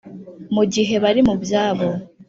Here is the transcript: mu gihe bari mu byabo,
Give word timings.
mu 0.55 0.63
gihe 0.73 0.95
bari 1.03 1.21
mu 1.27 1.35
byabo, 1.43 1.87